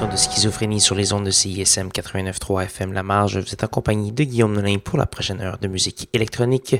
de 0.00 0.16
Schizophrénie 0.16 0.80
sur 0.80 0.94
les 0.94 1.12
ondes 1.12 1.26
de 1.26 1.30
CISM 1.30 1.88
89.3 1.88 2.64
FM 2.64 2.94
La 2.94 3.02
Marge. 3.02 3.36
Vous 3.36 3.52
êtes 3.52 3.62
accompagné 3.62 4.10
de 4.10 4.24
Guillaume 4.24 4.54
Nolin 4.54 4.78
pour 4.78 4.96
la 4.98 5.04
prochaine 5.04 5.42
heure 5.42 5.58
de 5.58 5.68
musique 5.68 6.08
électronique. 6.14 6.76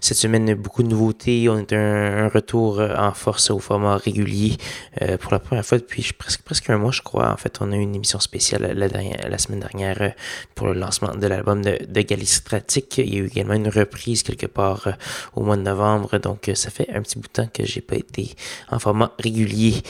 Cette 0.00 0.16
semaine, 0.16 0.54
beaucoup 0.54 0.84
de 0.84 0.88
nouveautés. 0.88 1.48
On 1.48 1.58
est 1.58 1.72
un, 1.72 2.28
retour 2.28 2.80
en 2.80 3.12
force 3.12 3.50
au 3.50 3.58
format 3.58 3.96
régulier 3.96 4.56
euh, 5.02 5.18
pour 5.18 5.32
la 5.32 5.40
première 5.40 5.66
fois 5.66 5.78
depuis 5.78 6.12
presque, 6.16 6.42
presque 6.42 6.70
un 6.70 6.78
mois, 6.78 6.92
je 6.92 7.02
crois. 7.02 7.32
En 7.32 7.36
fait, 7.36 7.58
on 7.60 7.72
a 7.72 7.76
eu 7.76 7.80
une 7.80 7.96
émission 7.96 8.20
spéciale 8.20 8.72
la, 8.72 9.38
semaine 9.38 9.60
dernière 9.60 10.00
euh, 10.00 10.10
pour 10.54 10.68
le 10.68 10.74
lancement 10.74 11.12
de 11.12 11.26
l'album 11.26 11.60
de, 11.60 11.76
de 11.88 12.00
Galistratic. 12.02 12.98
Il 12.98 13.14
y 13.14 13.16
a 13.16 13.20
eu 13.22 13.26
également 13.26 13.54
une 13.54 13.68
reprise 13.68 14.22
quelque 14.22 14.46
part 14.46 14.86
euh, 14.86 14.92
au 15.34 15.42
mois 15.42 15.56
de 15.56 15.62
novembre. 15.62 16.18
Donc, 16.18 16.48
ça 16.54 16.70
fait 16.70 16.88
un 16.94 17.02
petit 17.02 17.18
bout 17.18 17.26
de 17.26 17.32
temps 17.32 17.48
que 17.52 17.66
j'ai 17.66 17.80
pas 17.80 17.96
été 17.96 18.36
en 18.70 18.78
format 18.78 19.12
régulier. 19.18 19.82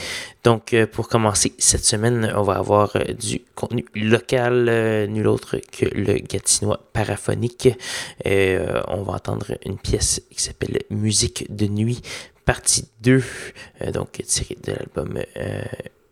Donc, 0.43 0.75
pour 0.91 1.09
commencer 1.09 1.53
cette 1.57 1.85
semaine, 1.85 2.31
on 2.35 2.43
va 2.43 2.54
avoir 2.57 2.95
euh, 2.95 3.13
du 3.13 3.41
contenu 3.55 3.85
local, 3.95 4.67
euh, 4.69 5.07
nul 5.07 5.27
autre 5.27 5.57
que 5.57 5.85
le 5.85 6.15
Gatinois 6.15 6.79
paraphonique. 6.93 7.69
Euh, 8.25 8.81
on 8.87 9.03
va 9.03 9.13
entendre 9.13 9.57
une 9.65 9.77
pièce 9.77 10.21
qui 10.29 10.41
s'appelle 10.41 10.79
Musique 10.89 11.53
de 11.55 11.67
nuit, 11.67 12.01
partie 12.45 12.87
2, 13.01 13.23
donc 13.93 14.21
tirée 14.25 14.57
de 14.63 14.73
l'album 14.73 15.19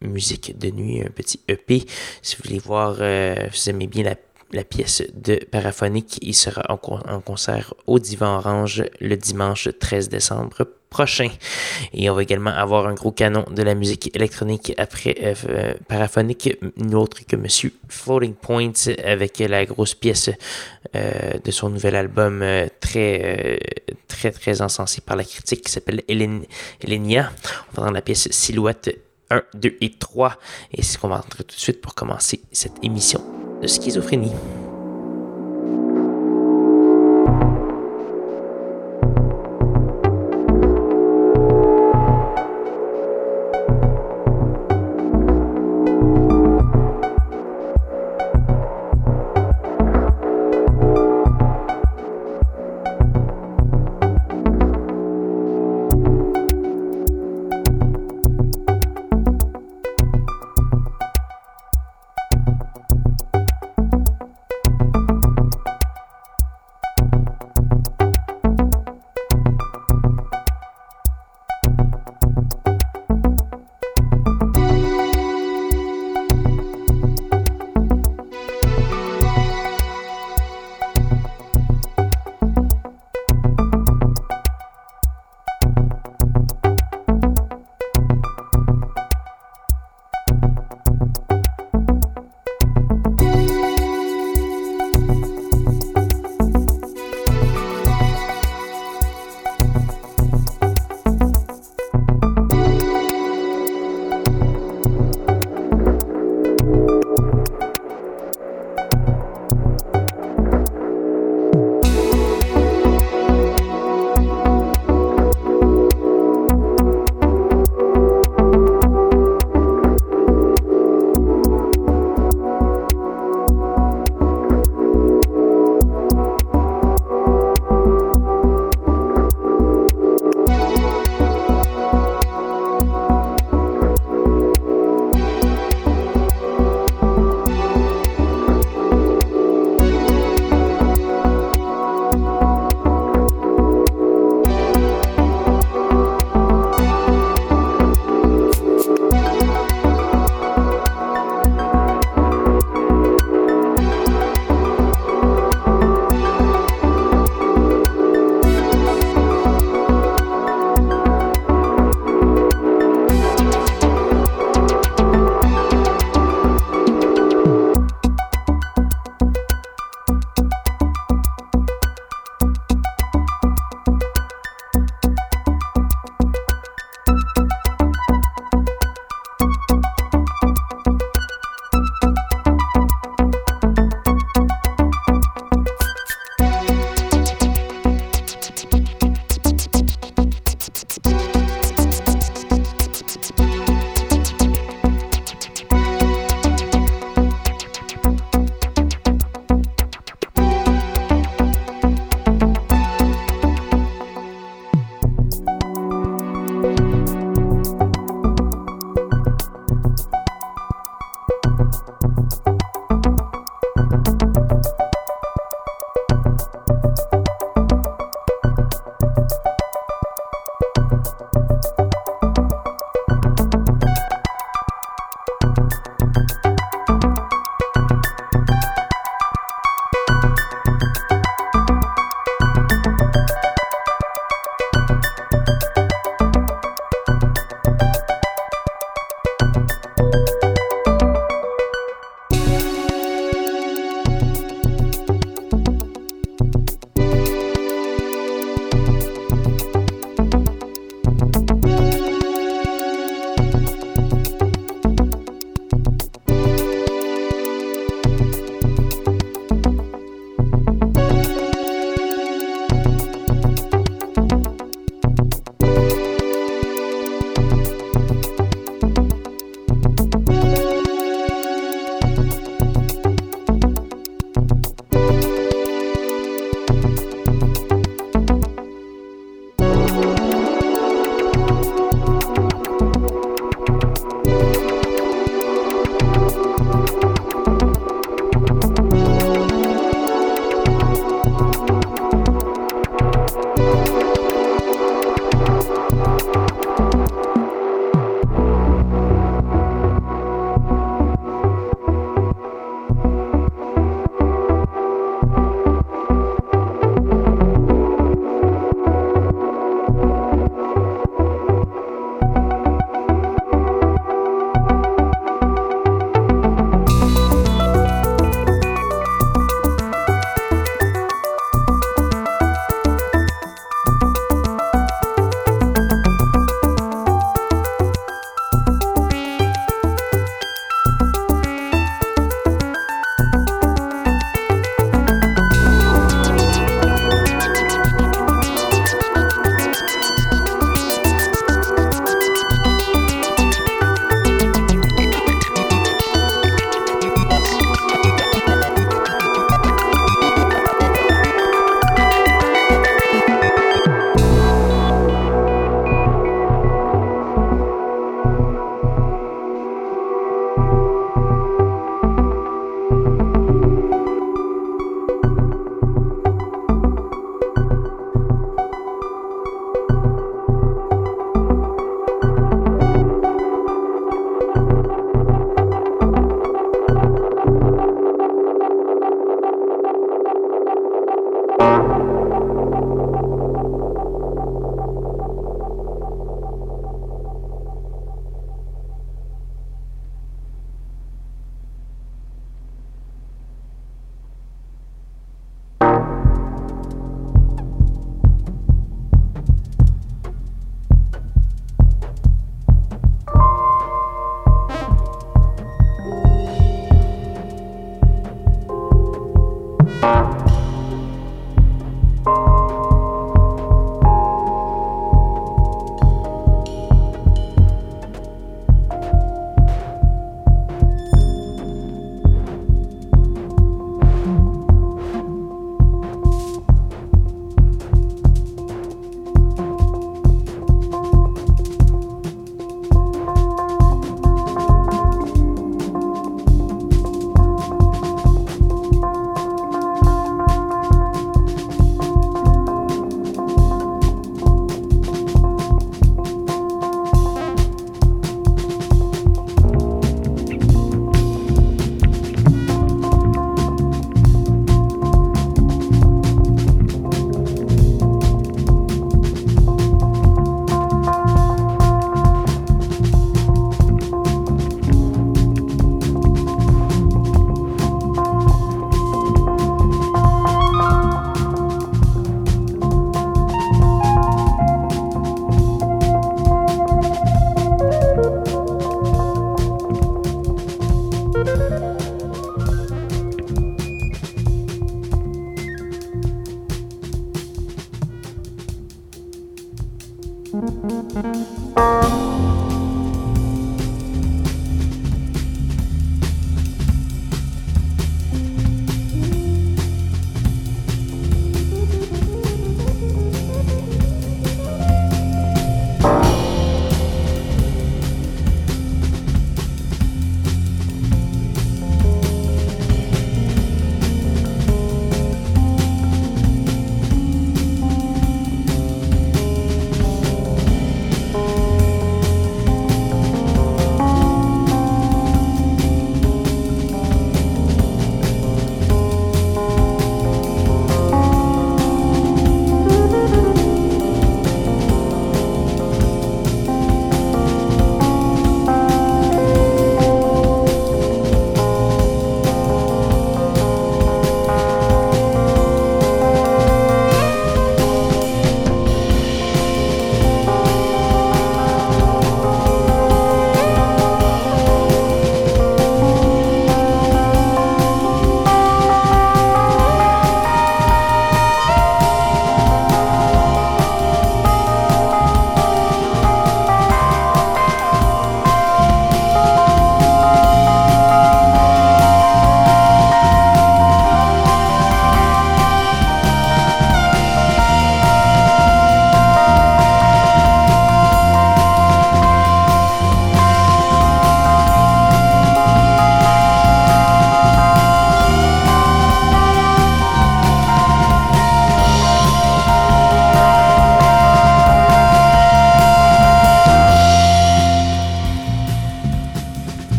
Musique 0.00 0.58
de 0.58 0.70
nuit, 0.70 1.02
un 1.02 1.10
petit 1.10 1.40
EP. 1.48 1.84
Si 2.22 2.36
vous 2.36 2.42
voulez 2.44 2.58
voir, 2.58 2.94
vous 2.94 3.70
aimez 3.70 3.86
bien 3.86 4.14
la 4.52 4.64
pièce 4.64 5.02
de 5.14 5.36
Paraphonique. 5.50 6.18
Il 6.22 6.34
sera 6.34 6.62
en, 6.68 6.76
concert 7.20 7.74
au 7.86 7.98
Divan 7.98 8.38
Orange 8.38 8.84
le 9.00 9.16
dimanche 9.16 9.68
13 9.78 10.08
décembre 10.08 10.66
Et 11.92 12.10
on 12.10 12.14
va 12.14 12.22
également 12.22 12.50
avoir 12.50 12.86
un 12.86 12.94
gros 12.94 13.12
canon 13.12 13.44
de 13.50 13.62
la 13.62 13.74
musique 13.74 14.14
électronique 14.14 14.72
après 14.78 15.16
euh, 15.22 15.34
euh, 15.48 15.74
Paraphonique, 15.88 16.56
autre 16.92 17.26
que 17.26 17.36
Monsieur 17.36 17.72
Floating 17.88 18.34
Point 18.34 18.72
avec 19.04 19.38
la 19.38 19.64
grosse 19.64 19.94
pièce 19.94 20.30
euh, 20.94 21.38
de 21.42 21.50
son 21.50 21.70
nouvel 21.70 21.96
album 21.96 22.44
très, 22.80 23.58
très, 24.08 24.30
très 24.30 24.62
encensé 24.62 25.00
par 25.00 25.16
la 25.16 25.24
critique 25.24 25.64
qui 25.64 25.72
s'appelle 25.72 26.02
Elenia. 26.08 27.30
On 27.72 27.76
va 27.76 27.82
entendre 27.82 27.92
la 27.92 28.02
pièce 28.02 28.28
Silhouette 28.30 28.96
1, 29.30 29.42
2 29.54 29.76
et 29.80 29.92
3. 29.98 30.38
Et 30.72 30.82
c'est 30.82 30.94
ce 30.94 30.98
qu'on 30.98 31.08
va 31.08 31.16
entrer 31.16 31.44
tout 31.44 31.56
de 31.56 31.60
suite 31.60 31.80
pour 31.80 31.94
commencer 31.94 32.40
cette 32.52 32.82
émission 32.82 33.20
de 33.60 33.66
schizophrénie. 33.66 34.32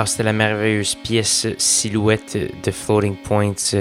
Alors, 0.00 0.08
c'était 0.08 0.22
la 0.22 0.32
merveilleuse 0.32 0.94
pièce 0.94 1.46
Silhouette 1.58 2.38
de 2.64 2.70
Floating 2.70 3.16
Points. 3.16 3.74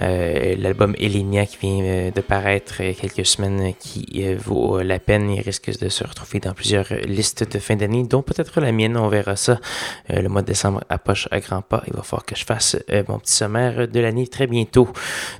Euh, 0.00 0.56
l'album 0.56 0.94
Elenia 0.98 1.44
qui 1.44 1.58
vient 1.58 1.84
euh, 1.84 2.10
de 2.10 2.22
paraître 2.22 2.80
il 2.80 2.86
y 2.86 2.90
a 2.90 2.94
quelques 2.94 3.26
semaines 3.26 3.74
qui 3.78 4.06
euh, 4.24 4.34
vaut 4.38 4.80
la 4.80 4.98
peine. 4.98 5.28
Il 5.30 5.42
risque 5.42 5.78
de 5.78 5.90
se 5.90 6.04
retrouver 6.04 6.40
dans 6.40 6.54
plusieurs 6.54 6.86
listes 7.04 7.52
de 7.52 7.58
fin 7.58 7.76
d'année, 7.76 8.04
dont 8.04 8.22
peut-être 8.22 8.62
la 8.62 8.72
mienne. 8.72 8.96
On 8.96 9.08
verra 9.08 9.36
ça. 9.36 9.60
le 10.08 10.26
mois 10.28 10.40
de 10.40 10.46
décembre 10.46 10.84
approche 10.88 11.28
à 11.30 11.40
grands 11.40 11.60
pas. 11.60 11.82
Il 11.86 11.92
va 11.92 12.02
falloir 12.02 12.24
que 12.24 12.34
je 12.34 12.46
fasse 12.46 12.78
mon 13.06 13.18
petit 13.18 13.34
sommaire 13.34 13.86
de 13.86 14.00
l'année 14.00 14.28
très 14.28 14.46
bientôt. 14.46 14.88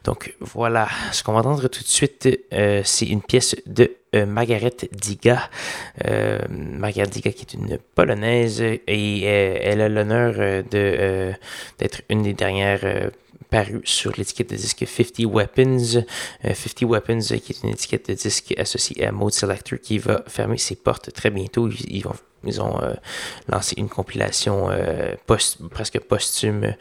Donc 0.04 0.36
voilà, 0.40 0.88
ce 1.12 1.22
qu'on 1.22 1.32
va 1.32 1.38
entendre 1.38 1.68
tout 1.68 1.82
de 1.82 1.88
suite, 1.88 2.28
c'est 2.84 3.06
une 3.06 3.22
pièce 3.22 3.56
de 3.64 3.96
Margaret 4.14 4.76
Diga. 4.92 5.48
Margaret 6.50 7.06
Diga 7.06 7.32
qui 7.32 7.42
est 7.42 7.54
une 7.54 7.78
polonaise 7.94 8.60
et 8.60 9.22
elle 9.22 9.80
a 9.80 9.88
l'honneur 9.88 10.34
de 10.70 11.32
d'être 11.78 12.02
une 12.08 12.22
des 12.22 12.34
dernières 12.34 13.10
paru 13.52 13.82
sur 13.84 14.12
l'étiquette 14.16 14.50
de 14.50 14.56
disque 14.56 14.84
50 14.86 15.26
Weapons. 15.26 16.04
50 16.42 16.82
euh, 16.82 16.86
Weapons, 16.86 17.20
euh, 17.30 17.38
qui 17.38 17.52
est 17.52 17.62
une 17.62 17.68
étiquette 17.68 18.08
de 18.08 18.14
disque 18.14 18.54
associée 18.58 19.04
à 19.04 19.12
Mode 19.12 19.34
Selector, 19.34 19.78
qui 19.78 19.98
va 19.98 20.24
fermer 20.26 20.58
ses 20.58 20.74
portes 20.74 21.12
très 21.12 21.30
bientôt. 21.30 21.68
Ils, 21.68 22.60
ont 22.60 22.82
euh, 22.82 22.94
lancé 23.48 23.74
une 23.76 23.88
compilation 23.88 24.68
presque 25.26 26.00
posthume 26.00 26.74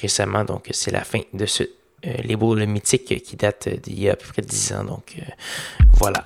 récemment, 0.00 0.44
donc 0.44 0.68
c'est 0.70 0.92
la 0.92 1.02
fin 1.02 1.22
de 1.32 1.46
ce 1.46 1.64
label 2.04 2.68
mythique 2.68 3.22
qui 3.24 3.36
date 3.36 3.68
d'il 3.82 3.98
y 3.98 4.08
a 4.08 4.12
à 4.12 4.16
peu 4.16 4.28
près 4.28 4.42
10 4.42 4.74
ans. 4.74 4.84
Donc 4.84 5.16
voilà. 5.94 6.22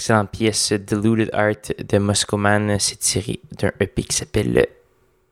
L'excellente 0.00 0.30
pièce 0.30 0.72
Deluded 0.72 1.28
Art 1.34 1.74
de 1.78 1.98
Moscow 1.98 2.38
Man. 2.38 2.78
S'est 2.78 2.96
tirée 2.96 3.42
d'un 3.58 3.70
EP 3.80 4.02
qui 4.02 4.16
s'appelle 4.16 4.66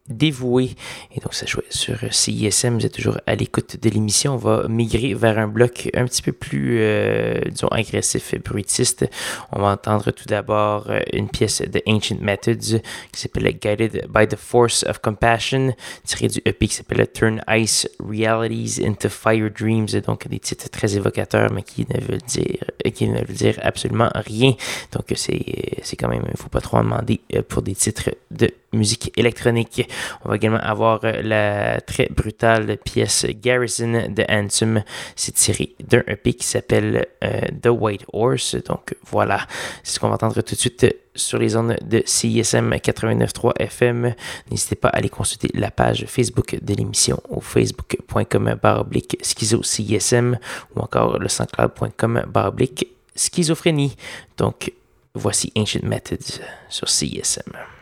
dévoué. 0.08 0.70
Et 1.14 1.20
donc, 1.20 1.34
ça 1.34 1.46
jouait 1.46 1.64
sur 1.70 1.96
CISM. 2.10 2.78
Vous 2.78 2.86
êtes 2.86 2.94
toujours 2.94 3.18
à 3.26 3.34
l'écoute 3.34 3.80
de 3.80 3.90
l'émission. 3.90 4.34
On 4.34 4.38
va 4.38 4.68
migrer 4.68 5.14
vers 5.14 5.38
un 5.38 5.48
bloc 5.48 5.90
un 5.94 6.04
petit 6.04 6.22
peu 6.22 6.32
plus, 6.32 6.78
euh, 6.80 7.40
disons, 7.50 7.68
agressif, 7.68 8.34
bruitiste. 8.42 9.08
On 9.52 9.60
va 9.60 9.68
entendre 9.68 10.10
tout 10.10 10.26
d'abord 10.26 10.90
euh, 10.90 11.00
une 11.12 11.28
pièce 11.28 11.62
de 11.62 11.80
Ancient 11.86 12.18
Methods 12.20 12.80
qui 13.12 13.20
s'appelle 13.20 13.52
Guided 13.58 14.06
by 14.08 14.26
the 14.26 14.36
Force 14.36 14.84
of 14.84 15.00
Compassion, 15.00 15.74
tirée 16.04 16.28
du 16.28 16.40
EP 16.44 16.66
qui 16.66 16.74
s'appelle 16.74 17.06
Turn 17.12 17.42
Ice 17.50 17.88
Realities 18.00 18.84
into 18.84 19.08
Fire 19.08 19.50
Dreams. 19.50 20.00
Donc, 20.06 20.28
des 20.28 20.38
titres 20.38 20.68
très 20.70 20.96
évocateurs, 20.96 21.52
mais 21.52 21.62
qui 21.62 21.86
ne 21.88 22.00
veulent 22.00 22.18
dire, 22.26 22.64
qui 22.94 23.08
ne 23.08 23.18
veulent 23.18 23.36
dire 23.36 23.58
absolument 23.62 24.10
rien. 24.14 24.54
Donc, 24.92 25.04
c'est, 25.14 25.44
c'est 25.82 25.96
quand 25.96 26.08
même, 26.08 26.22
il 26.26 26.32
ne 26.32 26.36
faut 26.36 26.48
pas 26.48 26.60
trop 26.60 26.78
en 26.78 26.84
demander 26.84 27.20
euh, 27.34 27.42
pour 27.42 27.62
des 27.62 27.74
titres 27.74 28.10
de 28.30 28.50
musique 28.72 29.12
électronique. 29.16 29.88
On 30.24 30.28
va 30.28 30.36
également 30.36 30.58
avoir 30.58 31.00
euh, 31.04 31.22
la 31.22 31.80
très 31.80 32.08
brutale 32.10 32.78
pièce 32.78 33.26
Garrison 33.28 34.08
de 34.08 34.24
Anthem. 34.28 34.82
C'est 35.16 35.32
tiré 35.32 35.74
d'un 35.80 36.02
EP 36.06 36.34
qui 36.34 36.46
s'appelle 36.46 37.06
euh, 37.24 37.40
The 37.62 37.68
White 37.68 38.04
Horse. 38.12 38.56
Donc 38.66 38.94
voilà, 39.10 39.46
c'est 39.82 39.94
ce 39.94 40.00
qu'on 40.00 40.08
va 40.08 40.14
entendre 40.14 40.40
tout 40.42 40.54
de 40.54 40.60
suite 40.60 40.86
sur 41.14 41.38
les 41.38 41.56
ondes 41.56 41.76
de 41.82 42.02
CISM 42.04 42.74
89.3 42.74 43.52
FM. 43.58 44.14
N'hésitez 44.50 44.76
pas 44.76 44.88
à 44.88 44.96
aller 44.96 45.08
consulter 45.08 45.48
la 45.54 45.70
page 45.70 46.04
Facebook 46.06 46.58
de 46.62 46.74
l'émission 46.74 47.20
au 47.28 47.40
facebook.com 47.40 48.56
baroblique 48.62 49.18
schizo 49.22 49.62
CISM 49.62 50.38
ou 50.74 50.80
encore 50.80 51.18
le 51.18 51.28
soundcloud.com 51.28 52.24
baroblique 52.28 52.88
schizophrénie. 53.14 53.96
Donc 54.36 54.72
voici 55.14 55.52
Ancient 55.56 55.82
Methods 55.82 56.40
sur 56.68 56.88
CISM. 56.88 57.77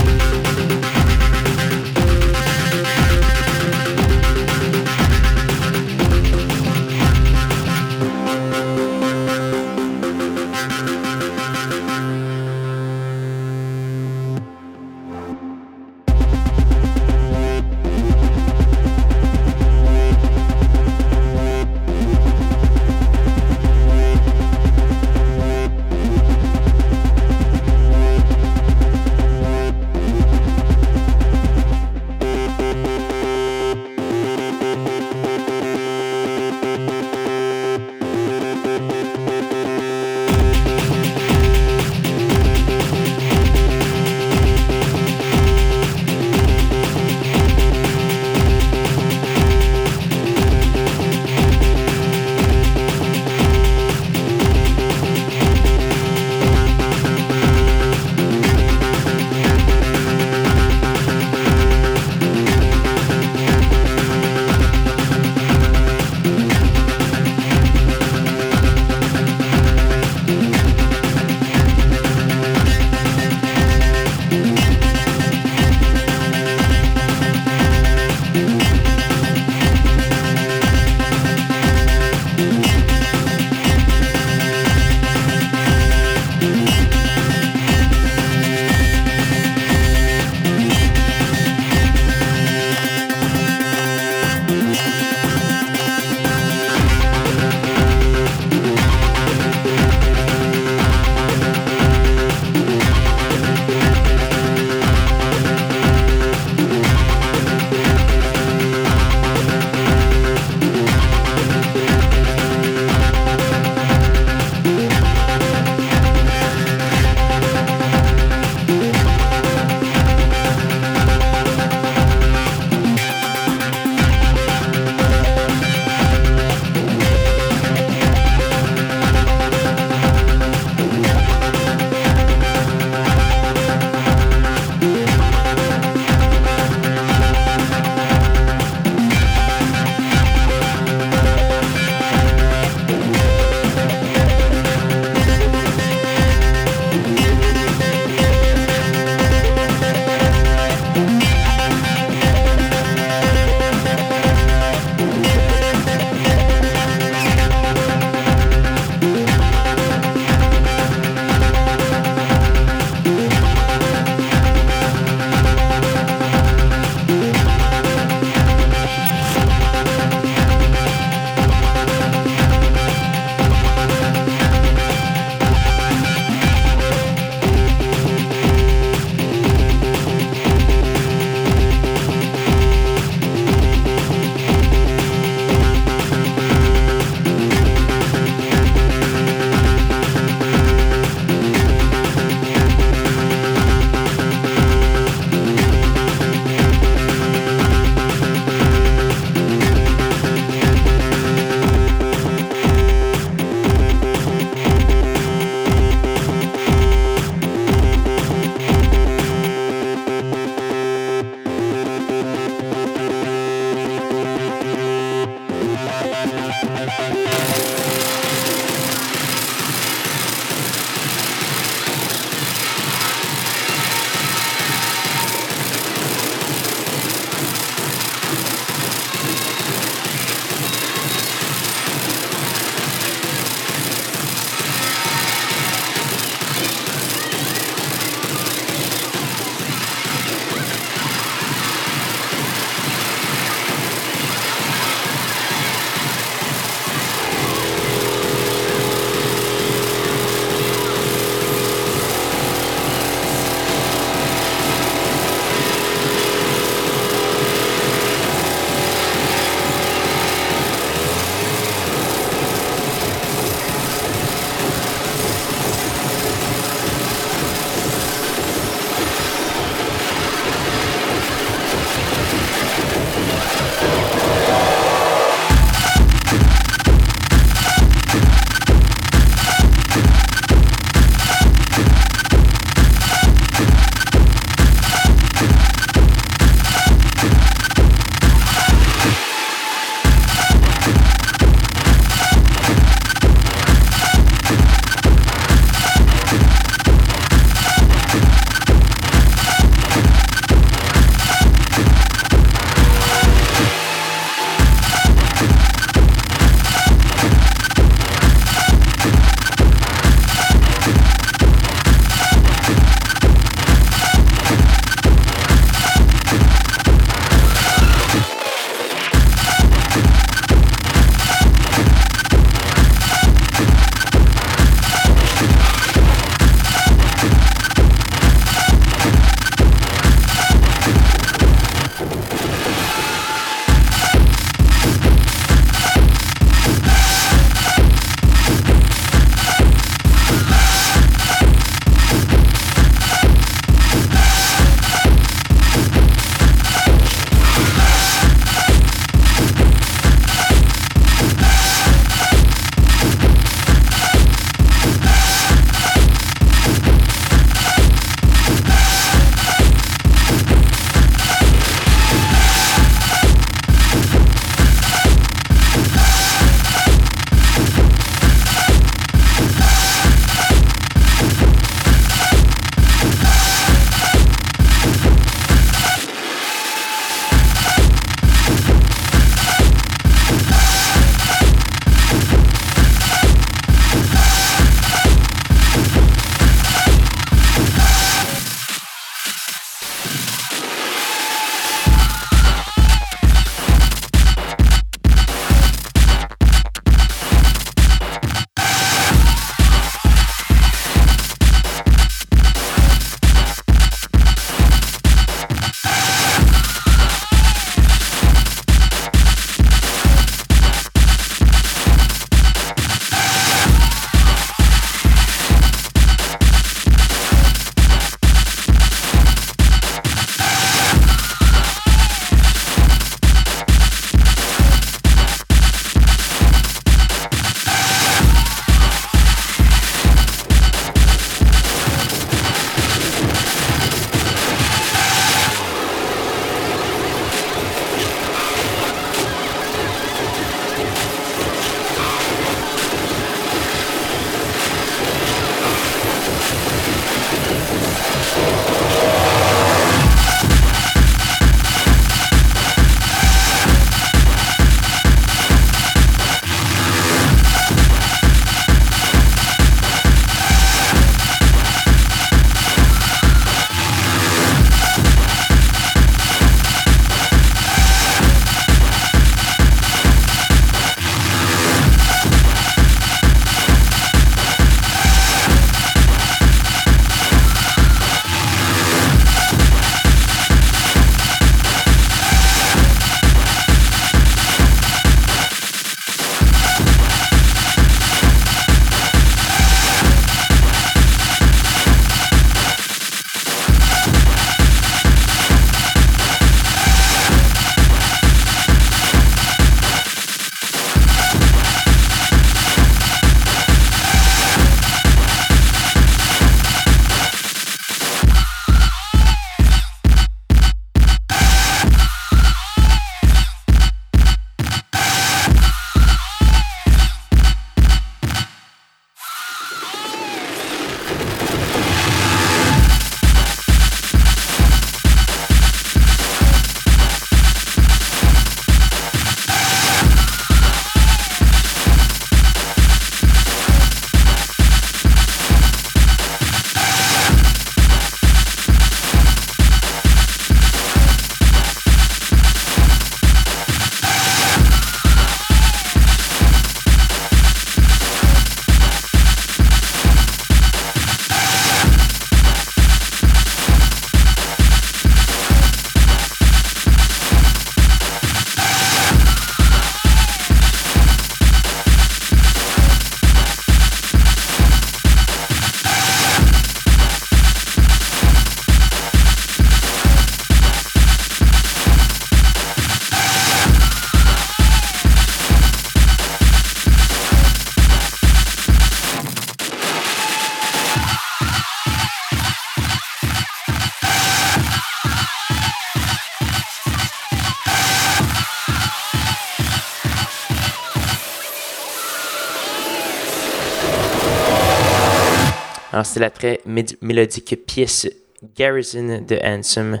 Alors, 596.00 596.06
c'est 596.06 596.20
la 596.20 596.30
très 596.30 596.60
mélodique 597.02 597.66
pièce 597.66 598.08
Garrison 598.56 599.22
de 599.26 599.38
Handsome, 599.42 600.00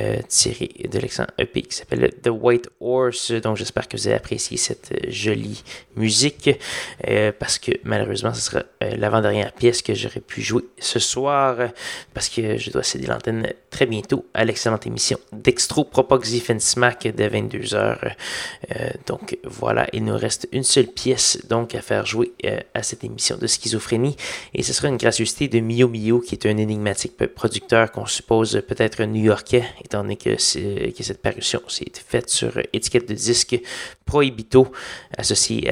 euh, 0.00 0.16
tiré 0.28 0.70
de 0.90 0.98
l'excellent 0.98 1.28
EP 1.38 1.62
qui 1.62 1.76
s'appelle 1.76 2.12
The 2.22 2.28
White 2.28 2.68
Horse. 2.80 3.32
Donc 3.32 3.56
j'espère 3.56 3.88
que 3.88 3.96
vous 3.96 4.06
avez 4.06 4.16
apprécié 4.16 4.56
cette 4.56 4.92
euh, 4.92 5.06
jolie 5.08 5.62
musique 5.96 6.50
euh, 7.08 7.32
parce 7.38 7.58
que 7.58 7.72
malheureusement 7.84 8.34
ce 8.34 8.40
sera 8.40 8.62
l'avant-dernière 8.80 9.52
pièce 9.52 9.82
que 9.82 9.94
j'aurais 9.94 10.20
pu 10.20 10.42
jouer 10.42 10.64
ce 10.78 10.98
soir 10.98 11.56
parce 12.14 12.28
que 12.28 12.56
je 12.56 12.70
dois 12.70 12.82
céder 12.82 13.06
l'antenne 13.06 13.52
très 13.70 13.86
bientôt 13.86 14.26
à 14.34 14.44
l'excellente 14.44 14.86
émission 14.86 15.18
Dextro 15.32 15.84
Propoxy 15.84 16.42
Smack 16.58 17.04
de 17.04 17.24
22h. 17.24 18.14
donc 19.06 19.38
voilà, 19.44 19.86
il 19.92 20.04
nous 20.04 20.16
reste 20.16 20.48
une 20.52 20.62
seule 20.62 20.86
pièce 20.86 21.38
donc 21.48 21.74
à 21.74 21.82
faire 21.82 22.06
jouer 22.06 22.32
à 22.74 22.82
cette 22.82 23.04
émission 23.04 23.36
de 23.36 23.46
schizophrénie 23.46 24.16
et 24.54 24.62
ce 24.62 24.72
sera 24.72 24.88
une 24.88 24.96
gracieuseté 24.96 25.48
de 25.48 25.60
Mio 25.60 25.88
Mio 25.88 26.20
qui 26.20 26.34
est 26.34 26.46
un 26.46 26.56
énigmatique 26.56 27.16
producteur 27.26 27.69
qu'on 27.92 28.06
suppose 28.06 28.62
peut-être 28.66 29.02
new-yorkais, 29.04 29.64
étant 29.84 30.02
donné 30.02 30.16
que, 30.16 30.30
que 30.90 31.02
cette 31.02 31.22
parution 31.22 31.60
s'est 31.68 31.92
faite 31.94 32.28
sur 32.28 32.52
étiquette 32.72 33.08
de 33.08 33.14
disque 33.14 33.60
Prohibito, 34.04 34.72
associé 35.16 35.70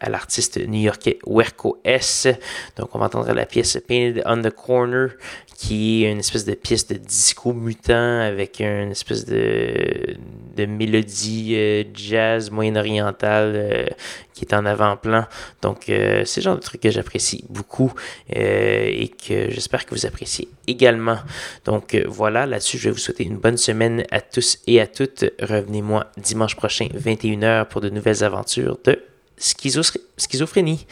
à, 0.00 0.10
l'artiste 0.10 0.58
new-yorkais 0.58 1.18
Werko 1.26 1.80
S. 1.84 2.28
Donc 2.76 2.94
on 2.94 2.98
va 2.98 3.06
entendre 3.06 3.32
la 3.32 3.46
pièce 3.46 3.78
Painted 3.86 4.22
on 4.26 4.42
the 4.42 4.50
Corner, 4.50 5.10
qui 5.56 6.04
est 6.04 6.12
une 6.12 6.18
espèce 6.18 6.44
de 6.44 6.54
pièce 6.54 6.86
de 6.88 6.96
disco 6.96 7.52
mutant 7.52 8.20
avec 8.20 8.60
une 8.60 8.90
espèce 8.90 9.24
de, 9.24 10.16
de 10.56 10.66
mélodie 10.66 11.54
euh, 11.54 11.84
jazz 11.94 12.50
moyen-orientale 12.50 13.52
euh, 13.54 13.86
qui 14.34 14.44
est 14.44 14.54
en 14.54 14.66
avant-plan. 14.66 15.26
Donc, 15.62 15.88
euh, 15.88 16.24
c'est 16.24 16.40
le 16.40 16.44
genre 16.44 16.56
de 16.56 16.60
truc 16.60 16.80
que 16.80 16.90
j'apprécie 16.90 17.44
beaucoup 17.48 17.92
et 18.28 19.08
que 19.26 19.50
j'espère 19.50 19.86
que 19.86 19.94
vous 19.94 20.06
appréciez 20.06 20.48
également. 20.66 21.18
Donc, 21.64 21.96
voilà, 22.08 22.44
là-dessus, 22.46 22.78
je 22.78 22.88
vais 22.88 22.92
vous 22.92 22.98
souhaiter 22.98 23.24
une 23.24 23.38
bonne 23.38 23.56
semaine 23.56 24.04
à 24.10 24.20
tous 24.20 24.58
et 24.66 24.80
à 24.80 24.88
toutes. 24.88 25.24
Revenez-moi 25.40 26.06
dimanche 26.16 26.56
prochain, 26.56 26.88
21h, 26.94 27.66
pour 27.66 27.80
de 27.80 27.90
nouvelles 27.90 28.24
aventures 28.24 28.78
de 28.84 29.00
schizophrénie. 29.38 30.86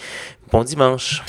Bon 0.51 0.65
dimanche. 0.65 1.23